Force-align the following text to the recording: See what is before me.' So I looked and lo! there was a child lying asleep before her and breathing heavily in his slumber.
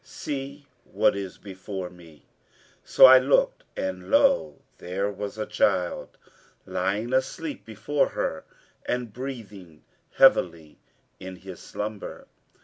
See 0.03 0.65
what 0.83 1.15
is 1.15 1.37
before 1.37 1.91
me.' 1.91 2.23
So 2.83 3.05
I 3.05 3.19
looked 3.19 3.63
and 3.77 4.09
lo! 4.09 4.55
there 4.79 5.11
was 5.11 5.37
a 5.37 5.45
child 5.45 6.17
lying 6.65 7.13
asleep 7.13 7.65
before 7.65 8.09
her 8.09 8.43
and 8.87 9.13
breathing 9.13 9.83
heavily 10.15 10.79
in 11.19 11.35
his 11.35 11.59
slumber. 11.59 12.25